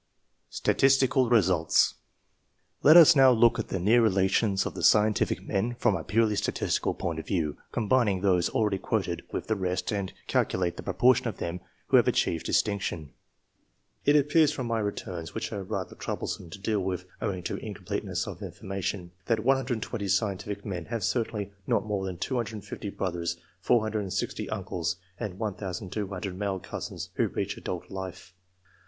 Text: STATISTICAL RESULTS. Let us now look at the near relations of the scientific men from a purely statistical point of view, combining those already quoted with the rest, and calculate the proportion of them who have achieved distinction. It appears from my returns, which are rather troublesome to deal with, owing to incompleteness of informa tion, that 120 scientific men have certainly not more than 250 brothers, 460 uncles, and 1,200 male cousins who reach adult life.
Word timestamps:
STATISTICAL 0.49 1.29
RESULTS. 1.29 1.93
Let 2.81 2.97
us 2.97 3.15
now 3.15 3.29
look 3.29 3.59
at 3.59 3.67
the 3.67 3.77
near 3.77 4.01
relations 4.01 4.65
of 4.65 4.73
the 4.73 4.81
scientific 4.81 5.43
men 5.43 5.75
from 5.75 5.95
a 5.95 6.03
purely 6.03 6.35
statistical 6.35 6.95
point 6.95 7.19
of 7.19 7.27
view, 7.27 7.57
combining 7.71 8.21
those 8.21 8.49
already 8.49 8.79
quoted 8.79 9.21
with 9.31 9.45
the 9.45 9.55
rest, 9.55 9.91
and 9.93 10.11
calculate 10.25 10.75
the 10.75 10.81
proportion 10.81 11.27
of 11.27 11.37
them 11.37 11.59
who 11.89 11.97
have 11.97 12.07
achieved 12.07 12.47
distinction. 12.47 13.13
It 14.03 14.15
appears 14.15 14.51
from 14.51 14.65
my 14.65 14.79
returns, 14.79 15.35
which 15.35 15.51
are 15.53 15.61
rather 15.61 15.93
troublesome 15.95 16.49
to 16.49 16.57
deal 16.57 16.79
with, 16.79 17.05
owing 17.21 17.43
to 17.43 17.57
incompleteness 17.57 18.25
of 18.25 18.39
informa 18.39 18.81
tion, 18.81 19.11
that 19.27 19.41
120 19.45 20.07
scientific 20.07 20.65
men 20.65 20.85
have 20.85 21.03
certainly 21.03 21.51
not 21.67 21.85
more 21.85 22.05
than 22.07 22.17
250 22.17 22.89
brothers, 22.89 23.37
460 23.59 24.49
uncles, 24.49 24.95
and 25.19 25.37
1,200 25.37 26.35
male 26.39 26.57
cousins 26.59 27.11
who 27.17 27.27
reach 27.27 27.55
adult 27.55 27.91
life. 27.91 28.33